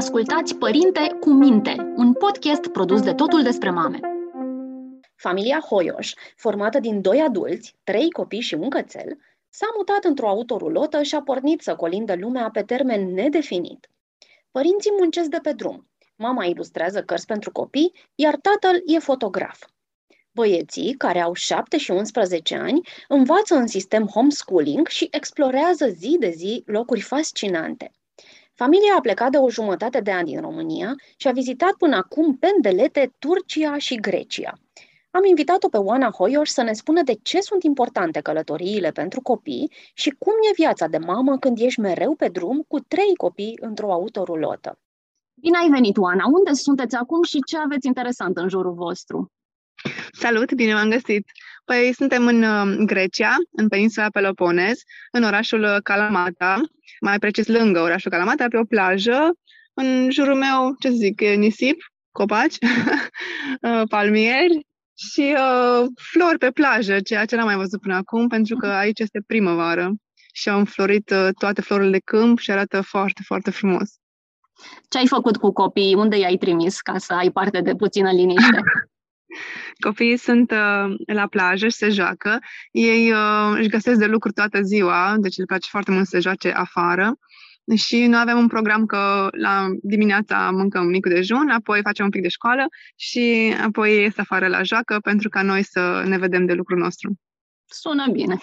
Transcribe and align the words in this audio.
Ascultați 0.00 0.56
Părinte 0.56 1.16
cu 1.20 1.30
Minte, 1.30 1.92
un 1.96 2.12
podcast 2.12 2.66
produs 2.66 3.02
de 3.02 3.12
Totul 3.14 3.42
despre 3.42 3.70
Mame. 3.70 4.00
Familia 5.16 5.60
Hoioș, 5.60 6.12
formată 6.36 6.78
din 6.80 7.00
doi 7.00 7.20
adulți, 7.20 7.76
trei 7.84 8.10
copii 8.10 8.40
și 8.40 8.54
un 8.54 8.70
cățel, 8.70 9.18
s-a 9.48 9.66
mutat 9.76 10.04
într-o 10.04 10.28
autorulotă 10.28 11.02
și 11.02 11.14
a 11.14 11.22
pornit 11.22 11.60
să 11.60 11.76
colindă 11.76 12.14
lumea 12.16 12.50
pe 12.50 12.62
termen 12.62 13.12
nedefinit. 13.12 13.90
Părinții 14.50 14.92
muncesc 14.98 15.28
de 15.28 15.38
pe 15.42 15.52
drum. 15.52 15.90
Mama 16.16 16.44
ilustrează 16.44 17.02
cărți 17.02 17.26
pentru 17.26 17.52
copii, 17.52 17.92
iar 18.14 18.36
tatăl 18.36 18.82
e 18.86 18.98
fotograf. 18.98 19.66
Băieții, 20.32 20.94
care 20.94 21.20
au 21.20 21.34
7 21.34 21.78
și 21.78 21.90
11 21.90 22.56
ani, 22.56 22.80
învață 23.08 23.54
în 23.54 23.66
sistem 23.66 24.06
homeschooling 24.06 24.86
și 24.86 25.08
explorează 25.10 25.86
zi 25.86 26.16
de 26.18 26.30
zi 26.30 26.62
locuri 26.66 27.00
fascinante. 27.00 27.90
Familia 28.64 28.94
a 28.96 29.00
plecat 29.00 29.30
de 29.30 29.36
o 29.36 29.50
jumătate 29.50 30.00
de 30.00 30.10
ani 30.10 30.30
din 30.30 30.40
România 30.40 30.94
și 31.16 31.28
a 31.28 31.32
vizitat 31.32 31.72
până 31.72 31.96
acum 31.96 32.36
pendelete 32.36 33.14
Turcia 33.18 33.78
și 33.78 33.94
Grecia. 33.94 34.52
Am 35.10 35.24
invitat-o 35.24 35.68
pe 35.68 35.76
Oana 35.76 36.10
Hoioș 36.10 36.48
să 36.48 36.62
ne 36.62 36.72
spună 36.72 37.02
de 37.02 37.18
ce 37.22 37.40
sunt 37.40 37.62
importante 37.62 38.20
călătoriile 38.20 38.90
pentru 38.90 39.20
copii 39.20 39.72
și 39.94 40.10
cum 40.18 40.32
e 40.50 40.54
viața 40.54 40.86
de 40.86 40.98
mamă 40.98 41.38
când 41.38 41.58
ești 41.60 41.80
mereu 41.80 42.14
pe 42.14 42.28
drum 42.28 42.64
cu 42.68 42.80
trei 42.80 43.16
copii 43.16 43.58
într-o 43.60 43.92
autorulotă. 43.92 44.78
Bine 45.34 45.58
ai 45.58 45.68
venit, 45.68 45.96
Oana! 45.96 46.24
Unde 46.26 46.52
sunteți 46.52 46.96
acum 46.96 47.22
și 47.22 47.38
ce 47.46 47.58
aveți 47.58 47.86
interesant 47.86 48.36
în 48.36 48.48
jurul 48.48 48.74
vostru? 48.74 49.32
Salut, 50.12 50.52
bine 50.52 50.74
v-am 50.74 50.90
găsit! 50.90 51.26
Păi 51.64 51.92
suntem 51.94 52.26
în 52.26 52.42
uh, 52.42 52.76
Grecia, 52.86 53.34
în 53.50 53.68
peninsula 53.68 54.08
Peloponez, 54.08 54.78
în 55.12 55.22
orașul 55.22 55.62
uh, 55.62 55.76
Kalamata, 55.82 56.60
mai 57.00 57.18
precis 57.18 57.46
lângă 57.46 57.80
orașul 57.80 58.10
Kalamata, 58.10 58.46
pe 58.48 58.56
o 58.56 58.64
plajă. 58.64 59.30
În 59.74 60.10
jurul 60.10 60.34
meu, 60.34 60.74
ce 60.78 60.88
să 60.88 60.94
zic, 60.94 61.20
e 61.20 61.34
nisip, 61.34 61.76
copaci, 62.12 62.56
uh, 63.62 63.82
palmieri 63.88 64.66
și 64.94 65.34
uh, 65.36 65.86
flori 66.12 66.38
pe 66.38 66.50
plajă, 66.50 67.00
ceea 67.00 67.24
ce 67.24 67.36
n-am 67.36 67.46
mai 67.46 67.56
văzut 67.56 67.80
până 67.80 67.94
acum, 67.94 68.28
pentru 68.28 68.56
că 68.56 68.66
aici 68.66 69.00
este 69.00 69.22
primăvară 69.26 69.92
și 70.32 70.48
au 70.48 70.58
înflorit 70.58 71.10
uh, 71.10 71.28
toate 71.38 71.60
florile 71.60 71.90
de 71.90 72.00
câmp 72.04 72.38
și 72.38 72.50
arată 72.50 72.80
foarte, 72.80 73.22
foarte 73.24 73.50
frumos. 73.50 73.90
Ce 74.88 74.98
ai 74.98 75.06
făcut 75.06 75.36
cu 75.36 75.52
copiii? 75.52 75.94
Unde 75.94 76.18
i-ai 76.18 76.36
trimis 76.36 76.80
ca 76.80 76.98
să 76.98 77.12
ai 77.12 77.30
parte 77.30 77.60
de 77.60 77.74
puțină 77.74 78.10
liniște? 78.10 78.60
Copiii 79.78 80.16
sunt 80.16 80.50
uh, 80.50 80.94
la 81.06 81.26
plajă 81.26 81.68
și 81.68 81.76
se 81.76 81.88
joacă. 81.88 82.38
Ei 82.70 83.12
uh, 83.12 83.56
își 83.58 83.68
găsesc 83.68 83.98
de 83.98 84.06
lucru 84.06 84.30
toată 84.30 84.62
ziua, 84.62 85.16
deci 85.18 85.36
le 85.36 85.44
place 85.44 85.68
foarte 85.70 85.90
mult 85.90 86.04
să 86.04 86.10
se 86.10 86.20
joace 86.20 86.50
afară. 86.50 87.18
Și 87.76 88.06
noi 88.06 88.20
avem 88.20 88.38
un 88.38 88.46
program 88.46 88.86
că 88.86 89.28
la 89.30 89.68
dimineața 89.82 90.50
mâncăm 90.50 90.86
micul 90.86 91.10
dejun, 91.10 91.48
apoi 91.48 91.80
facem 91.82 92.04
un 92.04 92.10
pic 92.10 92.22
de 92.22 92.28
școală 92.28 92.66
și 92.96 93.54
apoi 93.62 94.02
ies 94.02 94.18
afară 94.18 94.48
la 94.48 94.62
joacă 94.62 94.98
pentru 95.02 95.28
ca 95.28 95.42
noi 95.42 95.62
să 95.62 96.02
ne 96.06 96.18
vedem 96.18 96.46
de 96.46 96.52
lucrul 96.52 96.78
nostru. 96.78 97.12
Sună 97.64 98.06
bine. 98.12 98.38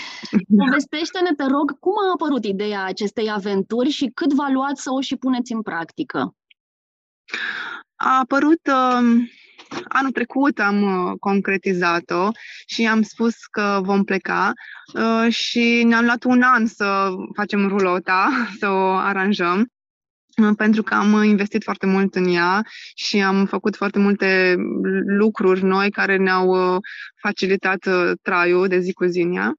Povestește-ne, 0.64 1.34
te 1.36 1.44
rog, 1.44 1.78
cum 1.78 1.92
a 2.06 2.10
apărut 2.14 2.44
ideea 2.44 2.84
acestei 2.84 3.30
aventuri 3.30 3.90
și 3.90 4.10
cât 4.14 4.32
v-a 4.32 4.50
luat 4.50 4.76
să 4.76 4.92
o 4.92 5.00
și 5.00 5.16
puneți 5.16 5.52
în 5.52 5.62
practică? 5.62 6.36
A 7.96 8.18
apărut 8.18 8.60
uh, 8.66 9.28
Anul 9.88 10.10
trecut 10.10 10.58
am 10.58 10.82
uh, 10.82 11.12
concretizat-o 11.18 12.28
și 12.66 12.86
am 12.86 13.02
spus 13.02 13.34
că 13.50 13.80
vom 13.82 14.04
pleca 14.04 14.52
uh, 14.94 15.32
și 15.32 15.82
ne-am 15.86 16.04
luat 16.04 16.24
un 16.24 16.42
an 16.42 16.66
să 16.66 17.08
facem 17.34 17.68
rulota, 17.68 18.30
să 18.60 18.68
o 18.68 18.88
aranjăm 18.88 19.66
uh, 20.42 20.50
pentru 20.56 20.82
că 20.82 20.94
am 20.94 21.22
investit 21.22 21.62
foarte 21.62 21.86
mult 21.86 22.14
în 22.14 22.34
ea 22.34 22.62
și 22.94 23.22
am 23.22 23.46
făcut 23.46 23.76
foarte 23.76 23.98
multe 23.98 24.54
lucruri 25.06 25.64
noi 25.64 25.90
care 25.90 26.16
ne-au 26.16 26.80
facilitat 27.20 27.78
traiul 28.22 28.68
de 28.68 28.78
zi 28.78 28.92
cu 28.92 29.04
zi 29.04 29.20
în 29.20 29.34
ea. 29.34 29.54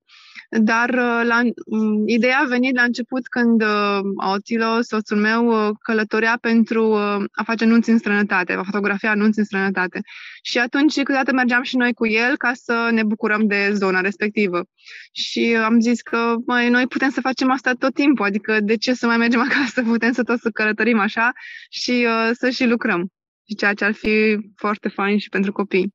Dar 0.61 0.89
uh, 0.89 1.21
la, 1.23 1.41
mm, 1.65 2.07
ideea 2.07 2.39
a 2.39 2.47
venit 2.47 2.75
la 2.75 2.83
început 2.83 3.27
când 3.27 3.61
uh, 3.61 3.99
Otilo, 4.33 4.81
soțul 4.81 5.17
meu, 5.17 5.47
uh, 5.47 5.69
călătorea 5.81 6.37
pentru 6.41 6.93
a 7.31 7.43
face 7.43 7.63
anunți 7.63 7.89
în 7.89 7.97
străinătate, 7.97 8.53
a 8.53 8.63
fotografia 8.63 9.09
anunți 9.09 9.39
în 9.39 9.45
străinătate. 9.45 10.01
Și 10.41 10.57
atunci 10.59 10.93
câteodată 10.93 11.33
mergeam 11.33 11.63
și 11.63 11.77
noi 11.77 11.93
cu 11.93 12.07
el 12.07 12.37
ca 12.37 12.51
să 12.53 12.89
ne 12.91 13.03
bucurăm 13.03 13.47
de 13.47 13.69
zona 13.73 14.01
respectivă. 14.01 14.65
Și 15.11 15.55
am 15.55 15.79
zis 15.79 16.01
că 16.01 16.35
mai 16.45 16.69
noi 16.69 16.87
putem 16.87 17.09
să 17.09 17.21
facem 17.21 17.51
asta 17.51 17.73
tot 17.79 17.93
timpul, 17.93 18.25
adică 18.25 18.59
de 18.59 18.75
ce 18.75 18.93
să 18.93 19.05
mai 19.05 19.17
mergem 19.17 19.39
acasă, 19.49 19.81
putem 19.81 20.11
să 20.11 20.23
tot 20.23 20.39
să 20.39 20.49
călătorim 20.49 20.99
așa 20.99 21.31
și 21.69 22.05
uh, 22.07 22.29
să 22.33 22.49
și 22.49 22.65
lucrăm. 22.65 23.07
Și 23.47 23.55
ceea 23.55 23.73
ce 23.73 23.85
ar 23.85 23.93
fi 23.93 24.37
foarte 24.55 24.89
fain 24.89 25.17
și 25.17 25.29
pentru 25.29 25.51
copii. 25.51 25.93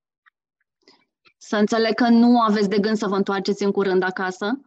Să 1.39 1.57
înțeleg 1.57 1.95
că 1.95 2.09
nu 2.09 2.41
aveți 2.41 2.69
de 2.69 2.79
gând 2.79 2.97
să 2.97 3.07
vă 3.07 3.17
întoarceți 3.17 3.65
în 3.65 3.71
curând 3.71 4.03
acasă? 4.03 4.61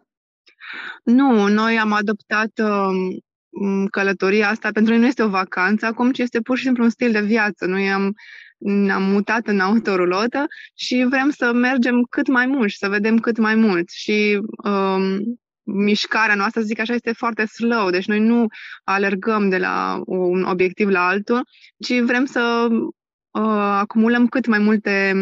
Nu, 1.03 1.47
noi 1.47 1.79
am 1.79 1.91
adoptat 1.91 2.51
uh, 2.63 3.87
călătoria 3.91 4.49
asta. 4.49 4.69
Pentru 4.71 4.91
noi 4.91 5.01
nu 5.01 5.07
este 5.07 5.23
o 5.23 5.29
vacanță 5.29 5.85
acum, 5.85 6.11
ci 6.11 6.19
este 6.19 6.39
pur 6.39 6.57
și 6.57 6.63
simplu 6.63 6.83
un 6.83 6.89
stil 6.89 7.11
de 7.11 7.21
viață. 7.21 7.65
Noi 7.65 7.91
am, 7.91 8.13
ne-am 8.57 9.03
mutat 9.03 9.47
în 9.47 9.59
autorulotă 9.59 10.45
și 10.75 11.05
vrem 11.09 11.29
să 11.29 11.51
mergem 11.53 12.03
cât 12.09 12.27
mai 12.27 12.45
mult 12.45 12.69
și 12.69 12.77
să 12.77 12.89
vedem 12.89 13.17
cât 13.17 13.37
mai 13.37 13.55
mult. 13.55 13.89
Și 13.89 14.39
um, 14.63 15.39
mișcarea 15.63 16.35
noastră, 16.35 16.61
zic 16.61 16.79
așa, 16.79 16.93
este 16.93 17.13
foarte 17.13 17.45
slow, 17.45 17.89
deci 17.89 18.07
noi 18.07 18.19
nu 18.19 18.47
alergăm 18.83 19.49
de 19.49 19.57
la 19.57 20.01
un 20.05 20.43
obiectiv 20.43 20.87
la 20.87 21.07
altul, 21.07 21.47
ci 21.77 21.99
vrem 21.99 22.25
să 22.25 22.67
uh, 22.71 23.75
acumulăm 23.79 24.27
cât 24.27 24.45
mai 24.45 24.59
multe 24.59 25.13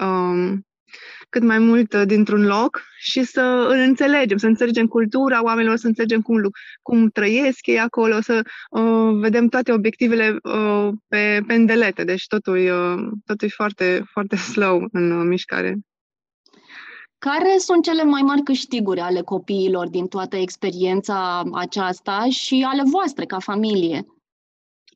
uh, 0.00 0.52
cât 1.34 1.42
mai 1.42 1.58
mult 1.58 1.92
uh, 1.92 2.02
dintr-un 2.06 2.46
loc 2.46 2.82
și 2.98 3.22
să 3.22 3.66
îl 3.68 3.78
înțelegem, 3.78 4.36
să 4.36 4.46
înțelegem 4.46 4.86
cultura 4.86 5.42
oamenilor, 5.42 5.76
să 5.76 5.86
înțelegem 5.86 6.20
cum, 6.20 6.40
cum 6.82 7.08
trăiesc 7.08 7.66
ei 7.66 7.78
acolo, 7.78 8.20
să 8.20 8.42
uh, 8.70 9.18
vedem 9.20 9.48
toate 9.48 9.72
obiectivele 9.72 10.36
uh, 10.42 10.88
pe 11.08 11.40
pendelete, 11.46 12.04
deci 12.04 12.26
totul, 12.26 12.56
uh, 12.56 13.12
totul 13.24 13.48
e 13.48 13.54
foarte, 13.54 14.04
foarte 14.10 14.36
slow 14.52 14.88
în 14.92 15.10
uh, 15.10 15.24
mișcare. 15.26 15.76
Care 17.18 17.54
sunt 17.58 17.82
cele 17.82 18.04
mai 18.04 18.22
mari 18.22 18.42
câștiguri 18.42 19.00
ale 19.00 19.20
copiilor 19.20 19.88
din 19.88 20.06
toată 20.06 20.36
experiența 20.36 21.42
aceasta 21.52 22.26
și 22.30 22.66
ale 22.68 22.82
voastre 22.84 23.24
ca 23.24 23.38
familie? 23.38 24.06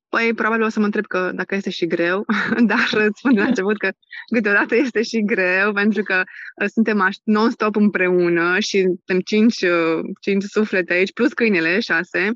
Păi, 0.08 0.34
probabil 0.34 0.64
o 0.64 0.68
să 0.68 0.78
mă 0.78 0.84
întreb 0.84 1.06
că 1.06 1.30
dacă 1.34 1.54
este 1.54 1.70
și 1.70 1.86
greu, 1.86 2.24
dar 2.70 2.88
spun 3.14 3.34
de 3.34 3.40
la 3.40 3.46
început 3.46 3.78
că 3.78 3.90
câteodată 4.32 4.74
este 4.74 5.02
și 5.02 5.24
greu, 5.24 5.72
pentru 5.72 6.02
că 6.02 6.22
uh, 6.62 6.68
suntem 6.72 7.10
non-stop 7.24 7.76
împreună 7.76 8.58
și 8.58 8.80
suntem 8.80 9.20
cinci, 9.20 9.62
uh, 9.62 10.00
cinci 10.20 10.42
suflete 10.42 10.92
aici, 10.92 11.12
plus 11.12 11.32
câinele, 11.32 11.80
șase 11.80 12.32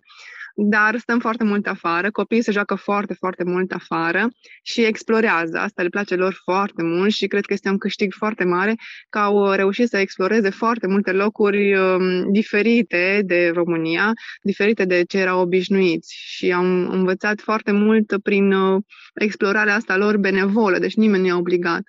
dar 0.55 0.99
stăm 0.99 1.19
foarte 1.19 1.45
mult 1.45 1.67
afară, 1.67 2.11
copiii 2.11 2.43
se 2.43 2.53
joacă 2.53 2.75
foarte, 2.75 3.15
foarte 3.15 3.45
mult 3.45 3.73
afară 3.73 4.29
și 4.63 4.85
explorează. 4.85 5.59
Asta 5.59 5.83
le 5.83 5.89
place 5.89 6.15
lor 6.15 6.41
foarte 6.45 6.83
mult 6.83 7.13
și 7.13 7.27
cred 7.27 7.45
că 7.45 7.53
este 7.53 7.69
un 7.69 7.79
câștig 7.79 8.13
foarte 8.13 8.45
mare 8.45 8.75
că 9.09 9.19
au 9.19 9.51
reușit 9.51 9.89
să 9.89 9.99
exploreze 9.99 10.51
foarte 10.51 10.87
multe 10.87 11.13
locuri 11.13 11.75
um, 11.75 12.33
diferite 12.33 13.23
de 13.25 13.51
România, 13.55 14.13
diferite 14.43 14.85
de 14.85 15.03
ce 15.05 15.19
erau 15.19 15.41
obișnuiți 15.41 16.15
și 16.17 16.53
am 16.53 16.89
învățat 16.91 17.41
foarte 17.41 17.73
mult 17.73 18.15
prin 18.23 18.53
uh, 18.53 18.83
explorarea 19.15 19.75
asta 19.75 19.97
lor 19.97 20.17
benevolă, 20.17 20.79
deci 20.79 20.95
nimeni 20.95 21.23
nu 21.23 21.29
i-a 21.29 21.37
obligat. 21.37 21.83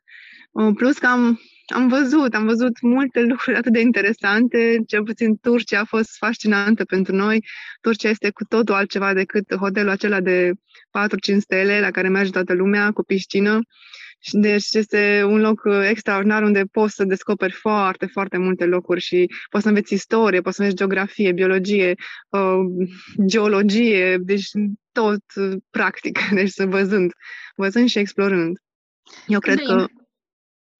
Uh, 0.51 0.71
plus 0.75 0.97
că 0.97 1.07
am 1.07 1.39
am 1.65 1.87
văzut, 1.87 2.33
am 2.33 2.45
văzut 2.45 2.81
multe 2.81 3.21
lucruri 3.21 3.57
atât 3.57 3.71
de 3.71 3.79
interesante, 3.79 4.77
cel 4.87 5.03
puțin 5.03 5.37
Turcia 5.37 5.79
a 5.79 5.85
fost 5.85 6.17
fascinantă 6.17 6.85
pentru 6.85 7.15
noi. 7.15 7.45
Turcia 7.81 8.09
este 8.09 8.29
cu 8.29 8.43
totul 8.43 8.75
altceva 8.75 9.13
decât 9.13 9.55
hotelul 9.55 9.89
acela 9.89 10.19
de 10.19 10.51
4-5 11.33 11.37
stele 11.37 11.79
la 11.79 11.91
care 11.91 12.07
merge 12.07 12.31
toată 12.31 12.53
lumea 12.53 12.91
cu 12.91 13.03
piscină. 13.03 13.59
Deci 14.31 14.67
este 14.71 15.23
un 15.27 15.39
loc 15.39 15.61
extraordinar 15.89 16.43
unde 16.43 16.63
poți 16.71 16.95
să 16.95 17.03
descoperi 17.03 17.53
foarte, 17.53 18.05
foarte 18.05 18.37
multe 18.37 18.65
locuri 18.65 19.01
și 19.01 19.25
poți 19.49 19.63
să 19.63 19.69
înveți 19.69 19.93
istorie, 19.93 20.41
poți 20.41 20.55
să 20.55 20.61
înveți 20.61 20.79
geografie, 20.79 21.31
biologie, 21.31 21.95
uh, 22.29 22.87
geologie, 23.25 24.17
deci 24.17 24.49
tot 24.91 25.23
practic, 25.69 26.19
deci 26.33 26.49
să 26.49 26.65
văzând, 26.65 27.11
văzând 27.55 27.89
și 27.89 27.99
explorând. 27.99 28.57
Eu 29.27 29.39
cred 29.39 29.59
că 29.59 29.85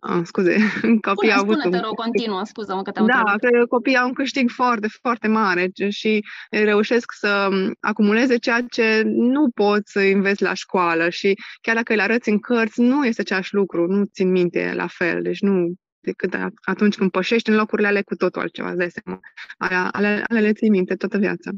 Ah, 0.06 0.22
scuze, 0.24 0.58
copiii 1.08 1.32
au 1.32 1.42
avut 1.42 1.60
spune, 1.60 1.76
un... 1.76 1.82
te 1.82 1.88
rog, 1.88 1.96
continuă, 1.96 2.42
scuză-mă 2.46 2.82
că 2.82 2.92
te-am 2.92 3.06
Da, 3.06 3.34
cred 3.38 3.52
că 3.52 3.66
copiii 3.66 3.98
au 3.98 4.08
un 4.08 4.14
câștig 4.14 4.50
foarte, 4.50 4.88
foarte 5.02 5.28
mare 5.28 5.72
și 5.90 6.26
reușesc 6.50 7.12
să 7.12 7.50
acumuleze 7.80 8.38
ceea 8.38 8.62
ce 8.72 9.02
nu 9.06 9.50
poți 9.50 9.92
să 9.92 10.00
înveți 10.00 10.42
la 10.42 10.54
școală 10.54 11.10
și 11.10 11.34
chiar 11.62 11.76
dacă 11.76 11.94
îl 11.94 12.00
arăți 12.00 12.30
în 12.30 12.40
cărți, 12.40 12.82
nu 12.82 13.06
este 13.06 13.22
același 13.22 13.54
lucru, 13.54 13.88
nu 13.88 14.06
țin 14.06 14.32
minte 14.32 14.74
la 14.76 14.88
fel, 14.88 15.22
deci 15.22 15.40
nu 15.40 15.74
decât 16.00 16.38
atunci 16.62 16.96
când 16.96 17.12
pășești 17.12 17.50
în 17.50 17.56
locurile 17.56 17.88
ale 17.88 18.02
cu 18.02 18.16
totul 18.16 18.42
altceva, 18.42 18.68
îți 18.68 18.78
dai 18.78 18.92
seama. 18.92 19.20
Ale, 19.58 19.90
ale, 19.92 20.24
ale 20.30 20.40
le 20.40 20.54
ții 20.54 20.70
minte 20.70 20.96
toată 20.96 21.18
viața. 21.18 21.52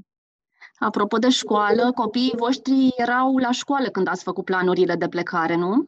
Apropo 0.80 1.18
de 1.18 1.30
școală, 1.30 1.92
copiii 1.96 2.34
voștri 2.38 2.94
erau 2.98 3.38
la 3.38 3.52
școală 3.52 3.88
când 3.88 4.08
ați 4.08 4.24
făcut 4.24 4.46
planurile 4.46 4.96
de 4.96 5.08
plecare, 5.08 5.56
nu? 5.56 5.86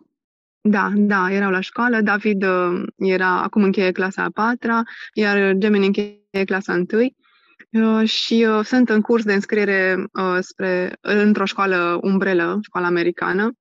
Da, 0.69 0.91
da, 0.95 1.31
erau 1.31 1.51
la 1.51 1.59
școală. 1.59 2.01
David 2.01 2.43
uh, 2.43 2.83
era 2.95 3.41
acum 3.41 3.63
încheie 3.63 3.91
clasa 3.91 4.23
a 4.23 4.29
patra, 4.33 4.83
iar 5.13 5.53
Gemini 5.53 5.85
încheie 5.85 6.45
clasa 6.45 6.73
întâi. 6.73 7.15
Uh, 7.71 8.09
și 8.09 8.45
uh, 8.49 8.65
sunt 8.65 8.89
în 8.89 9.01
curs 9.01 9.23
de 9.23 9.33
înscriere 9.33 10.07
uh, 10.13 10.37
spre, 10.39 10.97
într-o 11.01 11.45
școală 11.45 11.99
umbrelă, 12.01 12.59
școala 12.61 12.87
americană, 12.87 13.51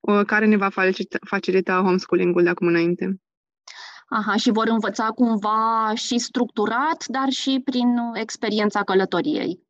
uh, 0.00 0.20
care 0.26 0.46
ne 0.46 0.56
va 0.56 0.68
facilita, 0.68 1.18
facilita 1.26 1.80
homeschooling-ul 1.80 2.42
de 2.42 2.48
acum 2.48 2.66
înainte. 2.66 3.20
Aha, 4.08 4.36
și 4.36 4.50
vor 4.50 4.66
învăța 4.68 5.06
cumva 5.06 5.92
și 5.94 6.18
structurat, 6.18 7.04
dar 7.06 7.28
și 7.28 7.60
prin 7.64 7.88
experiența 8.14 8.82
călătoriei. 8.82 9.67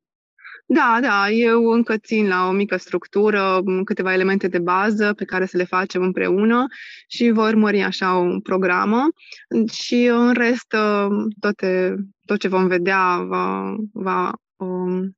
Da, 0.70 0.98
da, 1.02 1.30
eu 1.30 1.64
încă 1.64 1.96
țin 1.96 2.28
la 2.28 2.46
o 2.46 2.50
mică 2.50 2.76
structură, 2.76 3.62
câteva 3.84 4.12
elemente 4.12 4.48
de 4.48 4.58
bază 4.58 5.12
pe 5.14 5.24
care 5.24 5.46
să 5.46 5.56
le 5.56 5.64
facem 5.64 6.02
împreună 6.02 6.66
și 7.06 7.30
voi 7.30 7.48
urmări 7.48 7.82
așa 7.82 8.18
o 8.18 8.40
programă. 8.40 9.08
Și 9.72 10.04
în 10.04 10.32
rest 10.32 10.76
toate, 11.40 11.96
tot 12.24 12.38
ce 12.38 12.48
vom 12.48 12.66
vedea 12.66 13.22
va, 13.22 13.76
va, 13.92 14.32
um, 14.56 15.16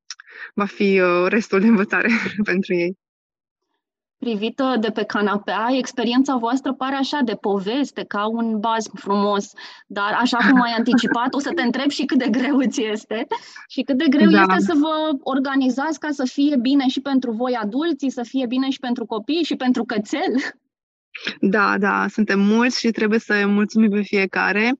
va 0.54 0.64
fi 0.64 1.00
uh, 1.00 1.26
restul 1.28 1.60
de 1.60 1.66
învățare 1.66 2.08
pentru 2.50 2.74
ei 2.74 2.99
privită 4.20 4.76
de 4.80 4.90
pe 4.90 5.04
canapea, 5.04 5.66
experiența 5.70 6.36
voastră 6.36 6.72
pare 6.72 6.94
așa 6.94 7.18
de 7.24 7.34
poveste, 7.34 8.04
ca 8.08 8.26
un 8.26 8.58
baz 8.58 8.90
frumos, 8.94 9.52
dar 9.86 10.18
așa 10.20 10.38
cum 10.50 10.60
ai 10.60 10.74
anticipat, 10.78 11.34
o 11.34 11.38
să 11.38 11.50
te 11.54 11.62
întreb 11.62 11.90
și 11.90 12.04
cât 12.04 12.18
de 12.18 12.28
greu 12.28 12.56
îți 12.56 12.82
este 12.82 13.26
și 13.68 13.82
cât 13.82 13.96
de 13.96 14.04
greu 14.08 14.30
da. 14.30 14.40
este 14.40 14.72
să 14.72 14.78
vă 14.80 15.18
organizați 15.22 15.98
ca 15.98 16.08
să 16.10 16.24
fie 16.24 16.56
bine 16.56 16.88
și 16.88 17.00
pentru 17.00 17.30
voi 17.32 17.58
adulții, 17.62 18.10
să 18.10 18.22
fie 18.22 18.46
bine 18.46 18.70
și 18.70 18.78
pentru 18.78 19.06
copii 19.06 19.44
și 19.44 19.56
pentru 19.56 19.84
cățel. 19.84 20.34
Da, 21.40 21.78
da, 21.78 22.06
suntem 22.08 22.40
mulți 22.40 22.78
și 22.78 22.90
trebuie 22.90 23.18
să 23.18 23.46
mulțumim 23.46 23.90
pe 23.90 24.02
fiecare. 24.02 24.78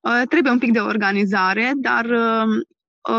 Uh, 0.00 0.22
trebuie 0.28 0.52
un 0.52 0.58
pic 0.58 0.72
de 0.72 0.78
organizare, 0.78 1.72
dar 1.76 2.04
uh, 2.04 2.42
Ă, 2.42 2.46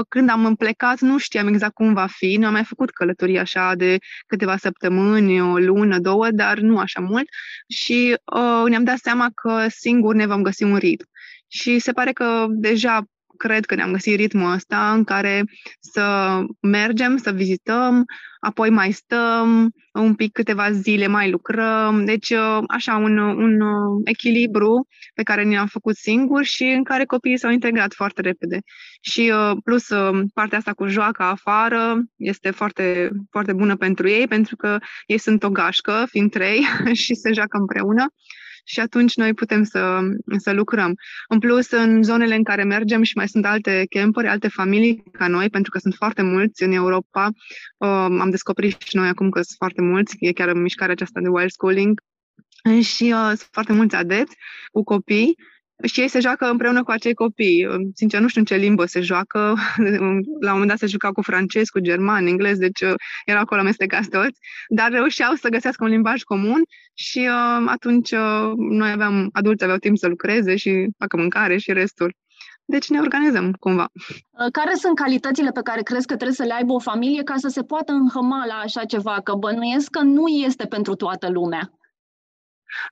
când 0.08 0.30
am 0.30 0.56
plecat, 0.56 1.00
nu 1.00 1.18
știam 1.18 1.48
exact 1.48 1.74
cum 1.74 1.94
va 1.94 2.08
fi. 2.08 2.38
Nu 2.38 2.46
am 2.46 2.52
mai 2.52 2.64
făcut 2.64 2.90
călătorii 2.90 3.40
așa 3.40 3.76
de 3.76 3.98
câteva 4.28 4.58
săptămâni, 4.58 5.42
o 5.42 5.58
lună, 5.58 6.00
două, 6.00 6.28
dar 6.32 6.60
nu 6.60 6.80
așa 6.80 7.00
mult. 7.00 7.28
Și 7.68 8.18
uh, 8.36 8.70
ne-am 8.70 8.84
dat 8.84 8.98
seama 8.98 9.30
că 9.36 9.66
singur 9.70 10.16
ne 10.16 10.26
vom 10.26 10.42
găsi 10.42 10.64
un 10.64 10.76
ritm. 10.76 11.06
Și 11.48 11.80
se 11.80 11.92
pare 11.92 12.12
că 12.12 12.46
deja 12.50 13.04
cred 13.40 13.66
că 13.66 13.76
ne-am 13.76 13.92
găsit 13.92 14.16
ritmul 14.16 14.52
ăsta 14.52 14.94
în 14.94 15.04
care 15.04 15.44
să 15.80 16.40
mergem, 16.62 17.18
să 17.18 17.32
vizităm, 17.32 18.06
apoi 18.40 18.70
mai 18.70 18.92
stăm 18.92 19.72
un 19.94 20.16
pic 20.16 20.32
câteva 20.32 20.72
zile, 20.72 21.08
mai 21.08 21.30
lucrăm. 21.30 22.06
Deci, 22.06 22.30
uh, 22.30 22.58
așa, 22.68 22.96
un, 22.96 23.18
un 23.18 23.62
uh, 23.62 24.02
echilibru 24.04 24.88
pe 25.14 25.24
care 25.24 25.44
ne-am 25.44 25.68
făcut 25.68 25.96
singuri 25.96 26.46
și 26.46 26.64
în 26.64 26.84
care 26.84 27.06
copiii 27.06 27.38
s-au 27.38 27.52
integrat 27.52 27.94
foarte 27.94 28.22
repede. 28.22 28.60
Și 29.02 29.32
uh, 29.34 29.58
plus 29.64 29.88
partea 30.34 30.58
asta 30.58 30.74
cu 30.74 30.88
joaca 30.88 31.30
afară 31.30 32.02
este 32.16 32.52
foarte, 32.52 33.10
foarte 33.30 33.54
bună 33.54 33.76
pentru 33.76 34.10
ei, 34.10 34.28
pentru 34.28 34.56
că 34.56 34.78
ei 35.06 35.18
sunt 35.18 35.44
o 35.44 35.50
gașcă, 35.50 36.06
fiind 36.10 36.32
trei, 36.32 36.66
și 37.04 37.14
se 37.14 37.34
joacă 37.34 37.58
împreună 37.58 38.06
și 38.72 38.80
atunci 38.80 39.16
noi 39.16 39.34
putem 39.34 39.64
să, 39.64 40.00
să 40.38 40.52
lucrăm. 40.52 40.96
În 41.28 41.40
plus, 41.40 41.72
în 41.72 42.04
zonele 42.04 42.36
în 42.36 42.44
care 42.44 42.64
mergem 42.64 43.02
și 43.04 43.16
mai 43.16 43.28
sunt 43.28 43.46
alte 43.46 43.86
campuri, 43.90 44.28
alte 44.28 44.48
familii 44.48 45.04
ca 45.12 45.28
noi, 45.28 45.50
pentru 45.50 45.72
că 45.72 45.80
sunt 45.80 45.94
foarte 45.94 46.22
mulți 46.22 46.64
în 46.64 46.72
Europa, 46.72 47.30
uh, 47.78 47.88
am 48.20 48.30
descoperit 48.30 48.82
și 48.82 48.96
noi 48.96 49.08
acum 49.08 49.30
că 49.30 49.42
sunt 49.42 49.58
foarte 49.58 49.82
mulți, 49.82 50.16
e 50.20 50.32
chiar 50.32 50.54
mișcarea 50.54 50.94
aceasta 50.94 51.20
de 51.20 51.28
wild 51.28 51.50
schooling, 51.52 52.02
și 52.82 53.04
uh, 53.04 53.28
sunt 53.28 53.50
foarte 53.52 53.74
mulți 53.74 53.96
adepți 53.96 54.36
cu 54.72 54.84
copii 54.84 55.36
și 55.84 56.02
ei 56.02 56.08
se 56.08 56.20
joacă 56.20 56.46
împreună 56.50 56.84
cu 56.84 56.92
acei 56.92 57.14
copii. 57.14 57.68
Sincer, 57.94 58.20
nu 58.20 58.28
știu 58.28 58.42
în 58.42 58.46
ce 58.46 58.56
limbă 58.56 58.86
se 58.86 59.02
joacă. 59.02 59.56
La 60.46 60.52
un 60.52 60.52
moment 60.52 60.68
dat 60.68 60.78
se 60.78 60.88
juca 60.88 61.12
cu 61.12 61.22
francez, 61.22 61.68
cu 61.68 61.80
german, 61.80 62.28
englez, 62.28 62.58
deci 62.58 62.82
uh, 62.82 62.94
erau 63.26 63.42
acolo 63.42 63.62
amestecați 63.62 64.10
toți, 64.10 64.40
dar 64.68 64.92
reușeau 64.92 65.34
să 65.34 65.50
găsească 65.50 65.84
un 65.84 65.90
limbaj 65.90 66.22
comun 66.22 66.62
și 66.94 67.20
uh, 67.20 67.64
atunci 67.66 68.12
uh, 68.12 68.52
noi 68.56 68.92
aveam, 68.92 69.30
adulți 69.34 69.64
aveau 69.64 69.78
timp 69.78 69.98
să 69.98 70.08
lucreze 70.08 70.56
și 70.56 70.88
facă 70.98 71.18
mâncare 71.18 71.58
și 71.58 71.74
restul. 71.74 72.16
Deci 72.66 72.90
ne 72.90 73.00
organizăm 73.00 73.52
cumva. 73.60 73.88
Uh, 73.94 74.52
care 74.52 74.74
sunt 74.76 74.96
calitățile 74.96 75.52
pe 75.52 75.62
care 75.64 75.82
crezi 75.82 76.08
că 76.08 76.16
trebuie 76.16 76.36
să 76.36 76.44
le 76.44 76.54
aibă 76.54 76.74
o 76.74 76.80
familie 76.80 77.24
ca 77.24 77.34
să 77.38 77.48
se 77.48 77.64
poată 77.64 77.92
înhăma 77.92 78.46
la 78.46 78.54
așa 78.54 78.84
ceva? 78.84 79.20
Că 79.24 79.34
bănuiesc 79.34 79.90
că 79.90 80.02
nu 80.02 80.28
este 80.28 80.66
pentru 80.66 80.96
toată 80.96 81.30
lumea. 81.30 81.79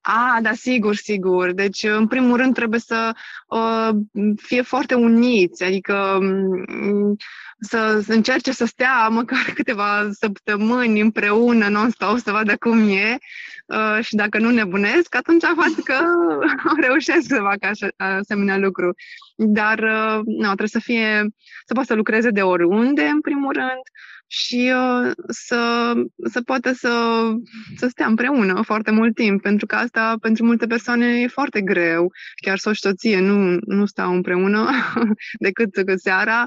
A, 0.02 0.40
da, 0.42 0.54
sigur, 0.54 0.96
sigur. 0.96 1.52
Deci, 1.52 1.84
în 1.84 2.08
primul 2.08 2.38
rând, 2.38 2.54
trebuie 2.54 2.80
să 2.80 3.12
uh, 3.48 3.90
fie 4.36 4.62
foarte 4.62 4.94
uniți, 4.94 5.64
adică 5.64 6.18
um, 6.20 7.16
să, 7.60 8.02
să 8.06 8.14
încerce 8.14 8.52
să 8.52 8.66
stea 8.66 9.08
măcar 9.08 9.52
câteva 9.54 10.10
săptămâni 10.12 11.00
împreună, 11.00 11.68
non-stop, 11.68 12.18
să 12.18 12.32
vadă 12.32 12.56
cum 12.58 12.90
e 12.90 13.18
uh, 13.66 14.04
și 14.04 14.16
dacă 14.16 14.40
nu 14.40 14.50
nebunesc, 14.50 15.16
atunci 15.16 15.44
văd 15.56 15.84
că 15.84 16.00
reușesc 16.88 17.28
să 17.28 17.36
facă 17.36 17.68
așa, 17.68 17.88
asemenea 17.98 18.58
lucru. 18.58 18.94
Dar, 19.36 19.80
uh, 19.80 20.20
nu, 20.26 20.46
trebuie 20.46 20.68
să 20.68 20.80
fie, 20.80 21.26
să 21.66 21.74
poată 21.74 21.88
să 21.88 21.96
lucreze 21.96 22.30
de 22.30 22.42
oriunde, 22.42 23.04
în 23.04 23.22
primul 23.22 23.54
rând, 23.54 23.82
și 24.28 24.74
uh, 24.76 25.12
să, 25.28 25.94
să 26.30 26.42
poată 26.42 26.72
să, 26.74 27.24
să 27.76 27.88
stea 27.88 28.06
împreună 28.06 28.62
foarte 28.62 28.92
mult 28.92 29.16
timp, 29.16 29.42
pentru 29.42 29.66
că 29.66 29.76
asta 29.76 30.16
pentru 30.22 30.46
multe 30.46 30.68
persoane 30.68 31.20
e 31.20 31.28
foarte 31.28 31.62
greu. 31.62 32.12
Chiar 32.42 32.58
soț 32.58 32.78
soție 32.78 33.20
nu, 33.20 33.58
nu 33.66 33.86
stau 33.86 34.14
împreună 34.14 34.70
decât 35.40 35.70
seara, 35.96 36.46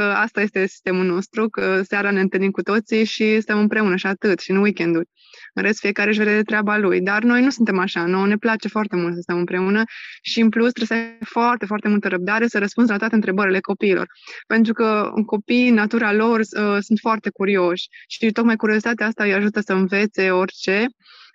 că 0.00 0.06
asta 0.06 0.40
este 0.40 0.66
sistemul 0.66 1.04
nostru, 1.04 1.48
că 1.48 1.82
seara 1.82 2.10
ne 2.10 2.20
întâlnim 2.20 2.50
cu 2.50 2.62
toții 2.62 3.04
și 3.04 3.40
stăm 3.40 3.58
împreună 3.58 3.96
și 3.96 4.06
atât, 4.06 4.38
și 4.40 4.50
în 4.50 4.56
weekenduri. 4.56 5.08
În 5.54 5.62
rest, 5.62 5.78
fiecare 5.78 6.08
își 6.08 6.18
vede 6.18 6.34
de 6.34 6.42
treaba 6.42 6.76
lui. 6.76 7.00
Dar 7.00 7.22
noi 7.22 7.42
nu 7.42 7.50
suntem 7.50 7.78
așa. 7.78 8.06
Noi 8.06 8.28
ne 8.28 8.36
place 8.36 8.68
foarte 8.68 8.96
mult 8.96 9.14
să 9.14 9.20
stăm 9.20 9.38
împreună 9.38 9.82
și, 10.22 10.40
în 10.40 10.48
plus, 10.48 10.72
trebuie 10.72 10.98
să 10.98 11.04
ai 11.04 11.26
foarte, 11.26 11.66
foarte 11.66 11.88
multă 11.88 12.08
răbdare 12.08 12.46
să 12.46 12.58
răspunzi 12.58 12.90
la 12.90 12.96
toate 12.96 13.14
întrebările 13.14 13.60
copiilor. 13.60 14.06
Pentru 14.46 14.72
că 14.72 15.12
copiii, 15.26 15.70
natura 15.70 16.12
lor, 16.12 16.40
uh, 16.40 16.76
sunt 16.80 16.98
foarte 17.00 17.30
curioși 17.30 17.88
și 18.08 18.30
tocmai 18.30 18.56
curiozitatea 18.56 19.06
asta 19.06 19.24
îi 19.24 19.34
ajută 19.34 19.60
să 19.60 19.72
învețe 19.72 20.30
orice 20.30 20.86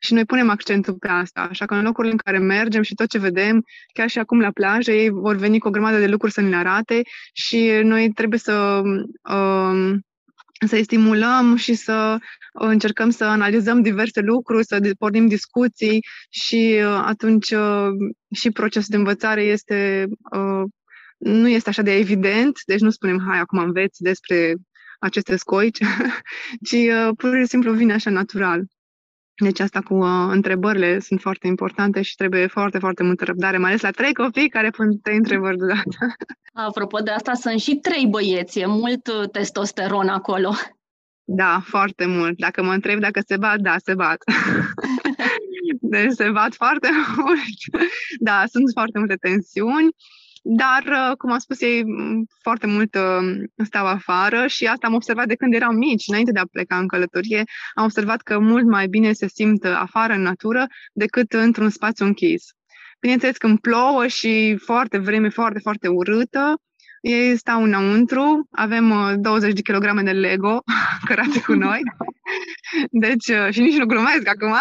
și 0.06 0.14
noi 0.14 0.26
punem 0.26 0.50
accentul 0.50 0.94
pe 0.94 1.08
asta. 1.08 1.48
Așa 1.50 1.66
că 1.66 1.74
în 1.74 1.84
locurile 1.84 2.12
în 2.12 2.20
care 2.24 2.38
mergem 2.38 2.82
și 2.82 2.94
tot 2.94 3.10
ce 3.10 3.18
vedem, 3.18 3.64
chiar 3.94 4.10
și 4.10 4.20
acum 4.20 4.40
la 4.40 4.52
plajă, 4.52 4.92
ei 4.92 5.10
vor 5.10 5.36
veni 5.36 5.60
cu 5.60 5.68
o 5.68 5.72
grămadă 5.72 5.98
de 5.98 6.08
lucruri 6.08 6.34
să 6.34 6.42
ne 6.42 6.50
le 6.50 6.56
arate 6.56 7.02
și 7.34 7.72
noi 7.84 8.12
trebuie 8.12 8.40
să 8.40 8.82
uh, 9.30 9.96
să-i 10.68 10.84
stimulăm 10.84 11.56
și 11.56 11.74
să 11.74 12.18
încercăm 12.54 13.10
să 13.10 13.24
analizăm 13.24 13.82
diverse 13.82 14.20
lucruri, 14.22 14.66
să 14.66 14.80
pornim 15.00 15.28
discuții 15.28 16.06
și 16.30 16.74
uh, 16.78 17.04
atunci 17.06 17.52
uh, 17.52 17.88
și 18.36 18.52
procesul 18.52 18.90
de 18.90 18.98
învățare 18.98 19.44
este, 19.44 20.08
uh, 20.32 20.64
nu 21.18 21.48
este 21.48 21.70
așa 21.70 21.82
de 21.82 21.96
evident, 21.96 22.60
deci 22.66 22.80
nu 22.80 22.90
spunem, 22.90 23.24
hai, 23.28 23.40
acum 23.40 23.60
înveți 23.60 24.02
despre 24.02 24.56
aceste 25.00 25.36
scoici, 25.36 25.78
ci 26.68 26.76
pur 27.18 27.38
și 27.40 27.46
simplu 27.46 27.74
vine 27.74 27.94
așa 27.94 28.10
natural. 28.10 28.64
Deci 29.38 29.60
asta 29.60 29.82
cu 29.82 29.94
uh, 29.94 30.28
întrebările 30.30 31.00
sunt 31.00 31.22
foarte 31.22 31.48
importante 31.48 32.02
și 32.02 32.16
trebuie 32.16 32.48
foarte, 32.48 32.80
foarte 32.80 33.04
multă 33.04 33.24
răbdare, 33.24 33.58
mai 33.58 33.70
ales 33.70 33.82
la 33.82 33.92
trei 33.92 34.14
copii 34.14 34.50
care 34.50 34.70
pun 34.70 35.00
trei 35.02 35.16
întrebări 35.16 35.58
deodată. 35.58 36.16
Apropo 36.54 37.00
de 37.00 37.12
asta, 37.12 37.34
sunt 37.34 37.60
și 37.60 37.76
trei 37.76 38.08
băieți, 38.08 38.60
e 38.60 38.66
mult 38.66 39.08
uh, 39.08 39.30
testosteron 39.32 40.08
acolo. 40.08 40.54
Da, 41.24 41.62
foarte 41.64 42.06
mult. 42.06 42.38
Dacă 42.38 42.64
mă 42.64 42.74
întreb 42.74 43.00
dacă 43.00 43.22
se 43.28 43.38
bat, 43.38 43.60
da, 43.60 43.76
se 43.78 43.94
bat. 43.94 44.18
deci 45.82 46.12
se 46.12 46.30
bat 46.30 46.54
foarte 46.54 46.90
mult. 47.18 47.86
Da, 48.20 48.44
sunt 48.52 48.66
foarte 48.74 49.00
multe 49.00 49.16
tensiuni. 49.16 49.90
Dar, 50.48 50.84
uh, 50.86 51.18
cum 51.18 51.32
am 51.32 51.38
spus 51.38 51.62
ei, 51.62 51.84
foarte 52.42 52.68
mult 52.68 52.96
uh, 52.96 53.44
stau 53.64 53.86
afară 53.86 54.48
și 54.48 54.66
asta 54.66 54.88
am 54.88 54.94
observat 54.94 55.28
de 55.28 55.36
când 55.36 55.54
eram 55.54 55.76
mici, 55.76 56.08
înainte 56.08 56.32
de 56.32 56.40
a 56.40 56.46
pleca 56.52 56.78
în 56.78 56.88
călătorie, 56.88 57.44
am 57.74 57.84
observat 57.84 58.22
că 58.22 58.40
mult 58.40 58.66
mai 58.66 58.88
bine 58.88 59.14
se 59.14 59.28
simt 59.28 59.66
afară, 59.66 60.14
în 60.14 60.22
natură, 60.22 60.68
decât 60.94 61.34
într-un 61.34 61.70
spațiu 61.70 62.06
închis. 62.06 62.44
Bineînțeles, 63.00 63.38
când 63.38 63.60
plouă 63.60 64.08
și 64.08 64.58
foarte 64.64 64.98
vreme, 64.98 65.30
foarte, 65.30 65.60
foarte 65.60 65.88
urâtă, 65.88 66.62
ei 67.02 67.38
stau 67.38 67.64
înăuntru, 67.64 68.48
avem 68.52 69.16
20 69.22 69.50
uh, 69.50 69.56
de 69.56 69.62
kilograme 69.62 70.02
de 70.02 70.12
Lego 70.12 70.64
cărate 71.08 71.42
cu 71.42 71.54
noi, 71.54 71.82
deci, 73.06 73.32
și 73.50 73.62
nici 73.62 73.78
nu 73.78 73.86
glumesc 73.86 74.28
acum, 74.28 74.54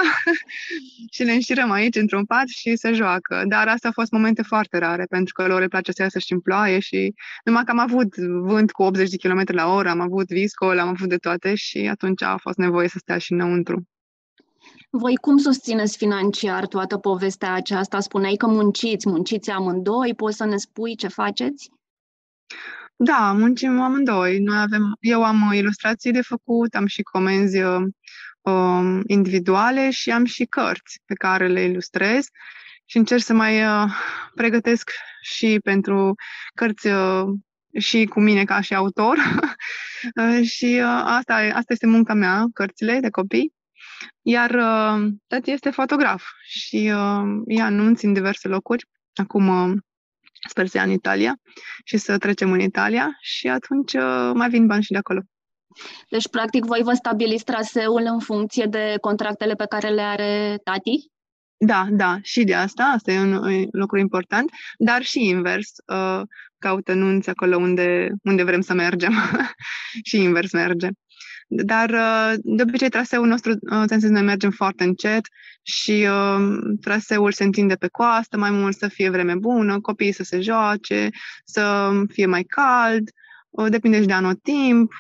și 1.15 1.23
le 1.23 1.33
înșirăm 1.33 1.71
aici 1.71 1.97
într-un 1.97 2.25
pat 2.25 2.49
și 2.49 2.77
se 2.77 2.93
joacă. 2.93 3.45
Dar 3.47 3.69
asta 3.69 3.87
au 3.87 3.93
fost 3.93 4.11
momente 4.11 4.43
foarte 4.43 4.79
rare, 4.79 5.05
pentru 5.05 5.35
că 5.35 5.47
lor 5.47 5.61
le 5.61 5.69
place 5.69 5.93
să 5.93 6.03
iasă 6.03 6.19
și 6.19 6.33
în 6.33 6.41
ploaie 6.41 6.79
și 6.79 7.15
numai 7.45 7.65
că 7.65 7.71
am 7.71 7.79
avut 7.79 8.17
vânt 8.17 8.73
cu 8.73 8.83
80 8.83 9.11
de 9.11 9.29
km 9.29 9.43
la 9.47 9.75
oră, 9.75 9.89
am 9.89 10.01
avut 10.01 10.27
viscol, 10.27 10.79
am 10.79 10.89
avut 10.89 11.09
de 11.09 11.17
toate 11.17 11.55
și 11.55 11.79
atunci 11.79 12.23
a 12.23 12.37
fost 12.37 12.59
nevoie 12.59 12.89
să 12.89 12.99
stea 12.99 13.19
și 13.19 13.33
înăuntru. 13.33 13.89
Voi 14.91 15.17
cum 15.17 15.37
susțineți 15.37 15.97
financiar 15.97 16.67
toată 16.67 16.99
povestea 16.99 17.53
aceasta? 17.53 18.01
Spuneai 18.01 18.35
că 18.35 18.47
munciți, 18.47 19.09
munciți 19.09 19.51
amândoi, 19.51 20.15
poți 20.15 20.37
să 20.37 20.45
ne 20.45 20.57
spui 20.57 20.97
ce 20.97 21.09
faceți? 21.09 21.71
Da, 22.97 23.33
muncim 23.33 23.81
amândoi. 23.81 24.39
Noi 24.39 24.59
avem, 24.59 24.97
eu 25.01 25.25
am 25.25 25.53
ilustrații 25.53 26.13
de 26.13 26.23
făcut, 26.23 26.75
am 26.75 26.87
și 26.87 27.03
comenzi 27.03 27.63
uh, 27.63 29.01
individuale 29.07 29.91
și 29.91 30.11
am 30.11 30.25
și 30.25 30.45
cărți 30.45 31.01
pe 31.05 31.15
care 31.15 31.47
le 31.47 31.63
ilustrez 31.63 32.27
și 32.85 32.97
încerc 32.97 33.23
să 33.23 33.33
mai 33.33 33.65
uh, 33.65 33.91
pregătesc 34.35 34.91
și 35.23 35.59
pentru 35.63 36.15
cărți 36.55 36.87
uh, 36.87 37.25
și 37.79 38.05
cu 38.05 38.21
mine 38.21 38.45
ca 38.45 38.61
și 38.61 38.75
autor. 38.75 39.17
uh, 40.21 40.47
și 40.47 40.81
uh, 40.83 41.03
asta, 41.05 41.35
asta 41.35 41.73
este 41.73 41.87
munca 41.87 42.15
mea, 42.15 42.45
cărțile 42.53 43.01
de 43.01 43.11
copii. 43.11 43.53
Iar 44.23 44.51
uh, 44.51 45.13
tati 45.27 45.51
este 45.51 45.71
fotograf 45.71 46.25
și 46.43 46.93
uh, 46.95 47.23
ia 47.47 47.65
anunți 47.65 48.05
în 48.05 48.13
diverse 48.13 48.49
locuri. 48.49 48.87
Acum 49.15 49.49
uh, 49.49 49.77
sper 50.49 50.67
să 50.67 50.77
ia 50.77 50.83
în 50.83 50.91
Italia 50.91 51.37
și 51.85 51.97
să 51.97 52.19
trecem 52.19 52.53
în 52.53 52.61
Italia 52.61 53.17
și 53.21 53.49
atunci 53.49 53.93
uh, 53.93 54.31
mai 54.35 54.49
vin 54.49 54.67
bani 54.67 54.83
și 54.83 54.93
de 54.93 54.99
acolo. 54.99 55.21
Deci, 56.09 56.29
practic, 56.29 56.65
voi 56.65 56.81
vă 56.83 56.93
stabiliți 56.93 57.45
traseul 57.45 58.03
în 58.05 58.19
funcție 58.19 58.65
de 58.65 58.95
contractele 59.01 59.55
pe 59.55 59.67
care 59.69 59.89
le 59.89 60.03
are 60.03 60.59
tati? 60.65 61.13
Da, 61.57 61.87
da, 61.91 62.19
și 62.23 62.45
de 62.45 62.55
asta, 62.55 62.85
asta 62.85 63.13
e 63.13 63.21
un, 63.21 63.33
un 63.33 63.67
lucru 63.71 63.99
important, 63.99 64.51
dar 64.79 65.03
și 65.03 65.29
invers, 65.29 65.71
uh, 65.87 66.21
caută 66.59 66.95
nunți 66.95 67.29
acolo 67.29 67.57
unde, 67.57 68.11
unde 68.23 68.43
vrem 68.43 68.61
să 68.61 68.75
mergem 68.75 69.13
și 70.09 70.23
invers 70.23 70.53
merge. 70.53 70.89
Dar 71.49 71.91
uh, 71.91 72.33
de 72.43 72.63
obicei 72.63 72.89
traseul 72.89 73.27
nostru, 73.27 73.53
uh, 73.53 74.01
noi 74.01 74.23
mergem 74.23 74.51
foarte 74.51 74.85
încet 74.85 75.27
și 75.63 76.07
uh, 76.09 76.57
traseul 76.81 77.33
se 77.33 77.45
întinde 77.45 77.75
pe 77.75 77.89
coastă 77.89 78.37
mai 78.37 78.51
mult, 78.51 78.77
să 78.77 78.89
fie 78.89 79.11
vreme 79.11 79.35
bună, 79.35 79.81
copiii 79.81 80.13
să 80.13 80.23
se 80.23 80.41
joace, 80.41 81.09
să 81.45 81.93
fie 82.13 82.27
mai 82.27 82.43
cald, 82.43 83.11
uh, 83.51 83.67
depinde 83.71 84.01
și 84.01 84.07
de 84.07 84.13
anotimp, 84.13 84.93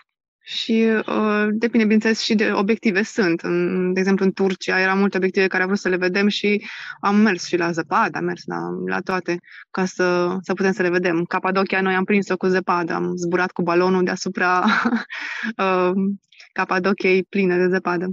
și 0.46 0.86
uh, 1.06 1.46
depinde, 1.50 1.84
bineînțeles, 1.84 2.20
și 2.20 2.34
de 2.34 2.52
obiective 2.52 3.02
sunt. 3.02 3.40
În, 3.40 3.92
de 3.92 4.00
exemplu, 4.00 4.24
în 4.24 4.32
Turcia 4.32 4.80
erau 4.80 4.96
multe 4.96 5.16
obiective 5.16 5.46
care 5.46 5.62
am 5.62 5.68
vrut 5.68 5.80
să 5.80 5.88
le 5.88 5.96
vedem 5.96 6.28
și 6.28 6.64
am 7.00 7.16
mers 7.16 7.46
și 7.46 7.56
la 7.56 7.70
zăpadă, 7.70 8.18
am 8.18 8.24
mers 8.24 8.42
la, 8.44 8.58
la 8.86 9.00
toate 9.00 9.38
ca 9.70 9.84
să, 9.84 10.36
să 10.42 10.52
putem 10.52 10.72
să 10.72 10.82
le 10.82 10.90
vedem. 10.90 11.24
Capadocia 11.24 11.80
noi 11.80 11.94
am 11.94 12.04
prins-o 12.04 12.36
cu 12.36 12.46
zăpadă, 12.46 12.92
am 12.92 13.16
zburat 13.16 13.50
cu 13.50 13.62
balonul 13.62 14.04
deasupra 14.04 14.64
uh, 15.56 15.92
Capadociei 16.54 17.22
pline 17.22 17.56
de 17.56 17.68
zăpadă. 17.68 18.06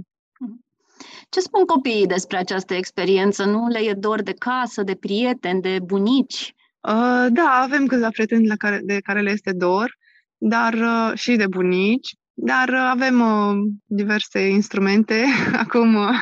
Ce 1.28 1.40
spun 1.40 1.64
copiii 1.64 2.06
despre 2.06 2.36
această 2.36 2.74
experiență? 2.74 3.44
Nu 3.44 3.68
le 3.68 3.78
e 3.78 3.92
dor 3.92 4.22
de 4.22 4.32
casă, 4.32 4.82
de 4.82 4.94
prieteni, 4.94 5.60
de 5.60 5.78
bunici? 5.84 6.54
Uh, 6.80 7.26
da, 7.28 7.60
avem 7.62 7.86
câțiva 7.86 8.08
prieteni 8.08 8.46
la 8.46 8.56
care, 8.56 8.80
de 8.82 8.98
care 9.00 9.20
le 9.20 9.30
este 9.30 9.52
dor, 9.52 9.96
dar 10.38 10.72
uh, 10.72 11.18
și 11.18 11.36
de 11.36 11.46
bunici, 11.46 12.14
dar 12.32 12.68
uh, 12.68 12.88
avem 12.90 13.20
uh, 13.20 13.56
diverse 13.84 14.40
instrumente, 14.40 15.24
acum 15.64 15.94
uh, 15.94 16.20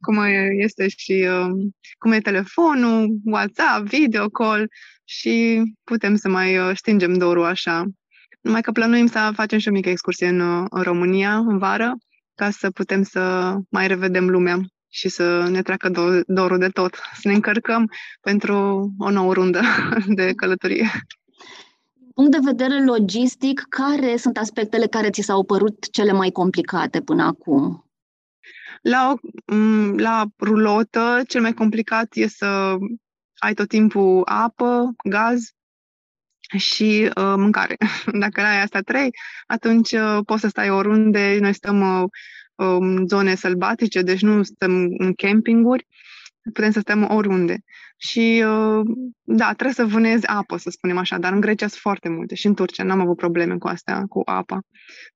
cum 0.00 0.18
este 0.58 0.88
și 0.88 1.28
uh, 1.30 1.50
cum 1.98 2.12
e 2.12 2.18
telefonul, 2.18 3.18
WhatsApp, 3.24 3.86
video 3.86 4.28
call 4.28 4.68
și 5.04 5.62
putem 5.84 6.16
să 6.16 6.28
mai 6.28 6.58
uh, 6.58 6.70
stingem 6.74 7.12
dorul 7.12 7.44
așa. 7.44 7.84
Numai 8.46 8.60
că 8.60 8.72
plănuim 8.72 9.06
să 9.06 9.30
facem 9.34 9.58
și 9.58 9.68
o 9.68 9.70
mică 9.70 9.88
excursie 9.88 10.28
în, 10.28 10.66
în 10.70 10.82
România, 10.82 11.36
în 11.36 11.58
vară, 11.58 11.96
ca 12.34 12.50
să 12.50 12.70
putem 12.70 13.02
să 13.02 13.54
mai 13.70 13.86
revedem 13.86 14.28
lumea 14.28 14.60
și 14.88 15.08
să 15.08 15.48
ne 15.48 15.62
treacă 15.62 15.90
do- 15.90 16.24
dorul 16.26 16.58
de 16.58 16.68
tot, 16.68 16.94
să 16.94 17.28
ne 17.28 17.34
încărcăm 17.34 17.90
pentru 18.20 18.54
o 18.98 19.10
nouă 19.10 19.32
rundă 19.32 19.60
de 20.18 20.32
călătorie. 20.32 20.90
Punct 22.14 22.30
de 22.30 22.38
vedere 22.42 22.84
logistic, 22.84 23.64
care 23.68 24.16
sunt 24.16 24.36
aspectele 24.36 24.86
care 24.86 25.10
ți 25.10 25.20
s-au 25.20 25.44
părut 25.44 25.90
cele 25.90 26.12
mai 26.12 26.30
complicate 26.30 27.00
până 27.00 27.22
acum? 27.22 27.90
La, 28.82 29.12
o, 29.12 29.54
la 29.96 30.24
rulotă, 30.40 31.22
cel 31.28 31.40
mai 31.40 31.54
complicat 31.54 32.06
e 32.12 32.28
să 32.28 32.76
ai 33.38 33.54
tot 33.54 33.68
timpul 33.68 34.22
apă, 34.24 34.94
gaz 35.04 35.54
și 36.56 37.10
uh, 37.14 37.34
mâncare. 37.36 37.76
Dacă 38.20 38.40
ai 38.40 38.62
asta 38.62 38.80
trei, 38.80 39.10
atunci 39.46 39.92
uh, 39.92 40.18
poți 40.24 40.40
să 40.40 40.48
stai 40.48 40.70
oriunde. 40.70 41.38
Noi 41.40 41.52
stăm 41.54 42.02
uh, 42.02 42.08
în 42.56 43.06
zone 43.06 43.34
sălbatice, 43.34 44.02
deci 44.02 44.20
nu 44.20 44.42
stăm 44.42 44.94
în 44.98 45.12
campinguri, 45.14 45.86
putem 46.42 46.70
să 46.70 46.80
stăm 46.80 47.08
oriunde. 47.10 47.58
Și 47.98 48.44
uh, 48.46 48.80
da, 49.22 49.52
trebuie 49.52 49.74
să 49.74 49.84
vânezi 49.84 50.26
apă, 50.26 50.56
să 50.56 50.70
spunem 50.70 50.98
așa, 50.98 51.18
dar 51.18 51.32
în 51.32 51.40
Grecia 51.40 51.66
sunt 51.66 51.80
foarte 51.80 52.08
multe 52.08 52.34
și 52.34 52.46
în 52.46 52.54
Turcia 52.54 52.84
n-am 52.84 53.00
avut 53.00 53.16
probleme 53.16 53.56
cu 53.56 53.68
astea, 53.68 54.04
cu 54.08 54.22
apa. 54.24 54.60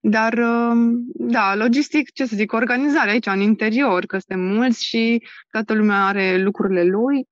Dar 0.00 0.32
uh, 0.32 0.76
da, 1.14 1.54
logistic, 1.54 2.12
ce 2.12 2.24
să 2.24 2.36
zic, 2.36 2.52
organizare 2.52 3.10
aici, 3.10 3.26
în 3.26 3.40
interior, 3.40 4.06
că 4.06 4.18
suntem 4.18 4.46
mulți 4.46 4.84
și 4.84 5.22
toată 5.50 5.74
lumea 5.74 6.06
are 6.06 6.42
lucrurile 6.42 6.84
lui 6.84 7.28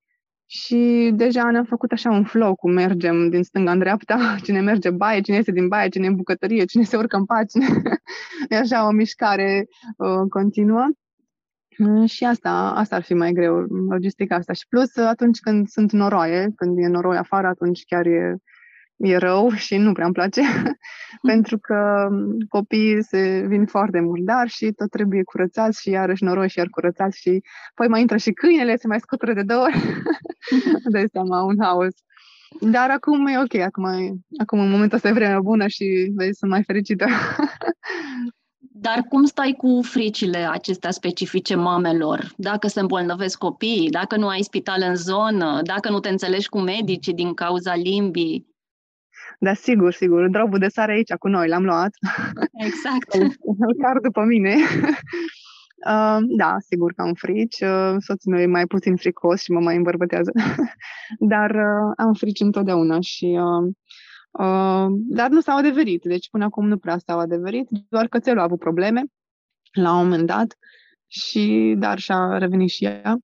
și 0.51 1.11
deja 1.13 1.51
ne-am 1.51 1.63
făcut 1.63 1.91
așa 1.91 2.09
un 2.09 2.23
flow 2.23 2.55
cum 2.55 2.71
mergem 2.71 3.29
din 3.29 3.43
stânga 3.43 3.71
în 3.71 3.79
dreapta, 3.79 4.35
cine 4.45 4.59
merge 4.61 4.89
baie, 4.89 5.21
cine 5.21 5.35
iese 5.35 5.51
din 5.51 5.67
baie, 5.67 5.89
cine 5.89 6.05
e 6.05 6.07
în 6.07 6.15
bucătărie, 6.15 6.65
cine 6.65 6.83
se 6.83 6.97
urcă 6.97 7.15
în 7.15 7.25
pagine. 7.25 7.65
e 8.49 8.57
așa 8.57 8.87
o 8.87 8.91
mișcare 8.91 9.67
uh, 9.97 10.29
continuă. 10.29 10.87
Și 12.05 12.23
asta, 12.23 12.73
asta 12.75 12.95
ar 12.95 13.01
fi 13.01 13.13
mai 13.13 13.31
greu, 13.31 13.55
logistica 13.89 14.35
asta. 14.35 14.53
Și 14.53 14.67
plus, 14.69 14.97
atunci 14.97 15.39
când 15.39 15.67
sunt 15.67 15.91
noroaie, 15.91 16.47
când 16.55 16.77
e 16.77 16.87
noroi 16.87 17.17
afară, 17.17 17.47
atunci 17.47 17.83
chiar 17.85 18.05
e, 18.05 18.35
e 18.95 19.17
rău 19.17 19.49
și 19.65 19.77
nu 19.77 19.91
prea 19.91 20.05
îmi 20.05 20.13
place, 20.13 20.41
pentru 21.21 21.57
că 21.57 22.09
copiii 22.47 23.03
se 23.03 23.43
vin 23.47 23.65
foarte 23.65 23.99
murdari 23.99 24.49
și 24.49 24.71
tot 24.71 24.89
trebuie 24.89 25.23
curățați 25.23 25.81
și 25.81 25.89
iarăși 25.89 26.23
noroi 26.23 26.49
și 26.49 26.57
iar 26.57 26.67
curățați 26.69 27.19
și 27.19 27.43
păi 27.75 27.87
mai 27.87 28.01
intră 28.01 28.17
și 28.17 28.31
câinele, 28.31 28.75
se 28.75 28.87
mai 28.87 28.99
scutură 28.99 29.33
de 29.33 29.43
două 29.43 29.61
ori. 29.61 29.83
Dai 30.93 31.07
seama, 31.11 31.43
un 31.43 31.55
haos. 31.59 31.93
Dar 32.61 32.89
acum 32.89 33.27
e 33.27 33.39
ok, 33.39 33.55
acum, 33.55 33.85
acum 34.37 34.59
în 34.59 34.69
momentul 34.69 34.95
ăsta 34.95 35.07
e 35.07 35.13
vremea 35.13 35.39
bună 35.39 35.67
și 35.67 36.11
vezi, 36.15 36.37
sunt 36.37 36.51
mai 36.51 36.63
fericită. 36.63 37.05
Dar 38.81 39.05
cum 39.09 39.25
stai 39.25 39.53
cu 39.57 39.81
fricile 39.83 40.37
acestea 40.37 40.91
specifice 40.91 41.55
mamelor? 41.55 42.33
Dacă 42.37 42.67
se 42.67 42.79
îmbolnăvesc 42.79 43.37
copiii, 43.37 43.89
dacă 43.89 44.17
nu 44.17 44.27
ai 44.27 44.41
spital 44.41 44.81
în 44.87 44.95
zonă, 44.95 45.61
dacă 45.63 45.89
nu 45.89 45.99
te 45.99 46.09
înțelegi 46.09 46.49
cu 46.49 46.59
medicii 46.59 47.13
din 47.13 47.33
cauza 47.33 47.75
limbii? 47.75 48.47
Da, 49.39 49.53
sigur, 49.53 49.93
sigur. 49.93 50.27
Drobul 50.27 50.59
de 50.59 50.67
sare 50.67 50.91
aici 50.91 51.13
cu 51.13 51.27
noi, 51.27 51.47
l-am 51.47 51.63
luat. 51.63 51.89
Exact. 52.53 53.13
Îl 53.65 53.75
car 53.81 53.97
după 54.01 54.23
mine. 54.23 54.55
Uh, 55.87 56.17
da, 56.37 56.55
sigur 56.59 56.93
că 56.93 57.01
am 57.01 57.13
frici. 57.13 57.59
Uh, 57.61 57.95
soțul 57.99 58.31
meu 58.31 58.41
e 58.41 58.45
mai 58.45 58.65
puțin 58.65 58.95
fricos 58.95 59.41
și 59.41 59.51
mă 59.51 59.59
mai 59.59 59.75
îmbărbătează. 59.75 60.31
Dar 61.33 61.49
uh, 61.49 61.93
am 61.97 62.13
frici 62.13 62.39
întotdeauna 62.39 62.97
și 62.99 63.25
uh, 63.25 63.73
Uh, 64.31 64.87
dar 64.97 65.29
nu 65.29 65.41
s-au 65.41 65.57
adeverit, 65.57 66.03
deci 66.03 66.29
până 66.29 66.43
acum 66.43 66.67
nu 66.67 66.77
prea 66.77 66.97
s-au 66.97 67.19
adeverit, 67.19 67.67
doar 67.89 68.07
că 68.07 68.19
țelul 68.19 68.39
a 68.39 68.43
avut 68.43 68.59
probleme 68.59 69.03
la 69.71 69.93
un 69.93 70.03
moment 70.03 70.27
dat, 70.27 70.57
și, 71.07 71.75
dar 71.77 71.99
și-a 71.99 72.37
revenit 72.37 72.69
și 72.69 72.85
ea. 72.85 73.17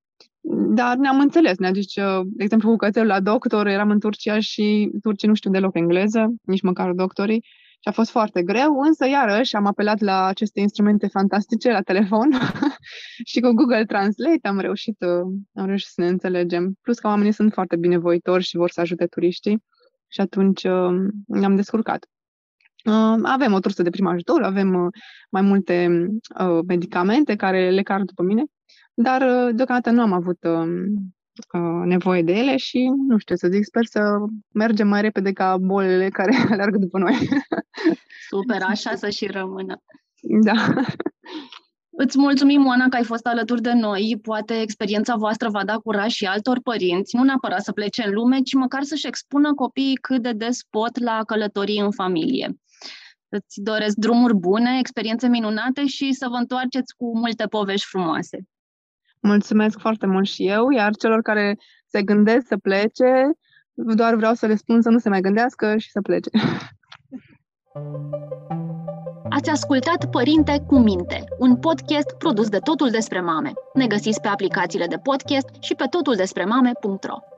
Dar 0.73 0.97
ne-am 0.97 1.19
înțeles, 1.19 1.57
ne-a 1.57 1.71
zis, 1.71 1.93
de 2.23 2.43
exemplu, 2.43 2.69
cu 2.69 2.75
cățelul 2.75 3.07
la 3.07 3.19
doctor, 3.19 3.67
eram 3.67 3.89
în 3.89 3.99
Turcia 3.99 4.39
și 4.39 4.91
turcii 5.01 5.27
nu 5.27 5.33
știu 5.33 5.51
deloc 5.51 5.75
engleză, 5.75 6.33
nici 6.41 6.61
măcar 6.61 6.91
doctorii, 6.91 7.45
și 7.85 7.91
a 7.91 7.93
fost 7.93 8.11
foarte 8.11 8.43
greu, 8.43 8.79
însă 8.79 9.07
iarăși 9.07 9.55
am 9.55 9.65
apelat 9.65 9.99
la 9.99 10.25
aceste 10.25 10.59
instrumente 10.59 11.07
fantastice 11.07 11.71
la 11.71 11.81
telefon 11.81 12.29
și 13.31 13.39
cu 13.39 13.51
Google 13.51 13.85
Translate 13.85 14.47
am 14.47 14.59
reușit, 14.59 14.95
uh, 15.01 15.33
am 15.53 15.65
reușit 15.65 15.87
să 15.87 16.01
ne 16.01 16.07
înțelegem. 16.07 16.77
Plus 16.81 16.99
că 16.99 17.07
oamenii 17.07 17.31
sunt 17.31 17.53
foarte 17.53 17.75
binevoitori 17.75 18.43
și 18.43 18.57
vor 18.57 18.69
să 18.69 18.81
ajute 18.81 19.05
turiștii 19.05 19.63
și 20.07 20.21
atunci 20.21 20.63
uh, 20.63 20.95
ne-am 21.27 21.55
descurcat. 21.55 22.05
Uh, 22.85 23.19
avem 23.23 23.53
o 23.53 23.59
trusă 23.59 23.83
de 23.83 23.89
prim 23.89 24.07
ajutor, 24.07 24.43
avem 24.43 24.73
uh, 24.73 24.93
mai 25.29 25.41
multe 25.41 26.07
medicamente 26.67 27.35
care 27.35 27.69
le 27.69 27.81
car 27.81 28.01
după 28.01 28.23
mine, 28.23 28.43
dar 28.93 29.51
deocamdată 29.51 29.89
nu 29.89 30.01
am 30.01 30.11
avut 30.13 30.39
nevoie 31.85 32.21
de 32.21 32.31
ele 32.31 32.57
și, 32.57 32.91
nu 33.07 33.17
știu 33.17 33.35
să 33.35 33.47
zic, 33.47 33.63
sper 33.63 33.85
să 33.85 33.99
mergem 34.53 34.87
mai 34.87 35.01
repede 35.01 35.31
ca 35.31 35.57
bolile 35.57 36.09
care 36.09 36.35
alergă 36.51 36.77
după 36.77 36.97
noi. 36.97 37.27
Super, 38.29 38.61
așa 38.61 38.95
să 38.95 39.09
și 39.09 39.25
rămână. 39.25 39.81
Da. 40.21 40.73
Îți 41.97 42.17
mulțumim, 42.17 42.65
Oana, 42.65 42.87
că 42.89 42.95
ai 42.95 43.03
fost 43.03 43.25
alături 43.25 43.61
de 43.61 43.73
noi. 43.73 44.19
Poate 44.21 44.61
experiența 44.61 45.15
voastră 45.15 45.49
va 45.49 45.65
da 45.65 45.77
curaj 45.77 46.11
și 46.11 46.25
altor 46.25 46.59
părinți, 46.63 47.15
nu 47.15 47.23
neapărat 47.23 47.63
să 47.63 47.71
plece 47.71 48.03
în 48.05 48.13
lume, 48.13 48.39
ci 48.39 48.53
măcar 48.53 48.83
să-și 48.83 49.07
expună 49.07 49.53
copiii 49.53 49.95
cât 49.95 50.21
de 50.21 50.31
des 50.31 50.59
pot 50.69 50.99
la 50.99 51.23
călătorii 51.25 51.79
în 51.79 51.91
familie. 51.91 52.55
Îți 53.29 53.61
doresc 53.61 53.95
drumuri 53.95 54.35
bune, 54.35 54.77
experiențe 54.79 55.27
minunate 55.27 55.85
și 55.85 56.13
să 56.13 56.27
vă 56.29 56.35
întoarceți 56.35 56.95
cu 56.95 57.17
multe 57.17 57.45
povești 57.45 57.87
frumoase. 57.87 58.39
Mulțumesc 59.25 59.79
foarte 59.79 60.05
mult 60.05 60.27
și 60.27 60.47
eu, 60.47 60.69
iar 60.69 60.95
celor 60.95 61.21
care 61.21 61.57
se 61.87 62.01
gândesc 62.01 62.47
să 62.47 62.57
plece, 62.57 63.31
doar 63.73 64.15
vreau 64.15 64.33
să 64.33 64.45
le 64.45 64.55
spun 64.55 64.81
să 64.81 64.89
nu 64.89 64.97
se 64.97 65.09
mai 65.09 65.21
gândească 65.21 65.77
și 65.77 65.91
să 65.91 66.01
plece. 66.01 66.29
Ați 69.29 69.49
ascultat 69.49 70.09
Părinte 70.09 70.63
cu 70.67 70.77
Minte, 70.77 71.23
un 71.37 71.55
podcast 71.55 72.15
produs 72.17 72.49
de 72.49 72.57
Totul 72.57 72.89
despre 72.89 73.21
Mame. 73.21 73.51
Ne 73.73 73.87
găsiți 73.87 74.21
pe 74.21 74.27
aplicațiile 74.27 74.85
de 74.85 74.97
podcast 74.97 75.49
și 75.59 75.75
pe 75.75 75.85
totuldespremame.ro. 75.89 77.34